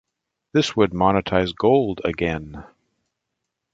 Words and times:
This 0.53 0.75
would 0.75 0.93
monetize 0.93 1.55
gold 1.55 2.01
again. 2.03 2.65